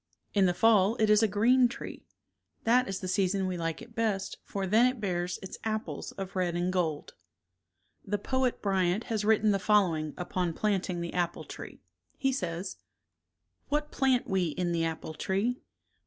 [0.33, 2.07] In the fall it is a green tree.
[2.63, 6.35] That is the season we like it best for then it bears its apples of
[6.35, 7.13] red and gold.
[8.03, 11.83] The poet Bryant has written the following upon planting the apple tree.
[12.17, 12.77] He says:
[13.69, 15.61] What plant we in the apple tree?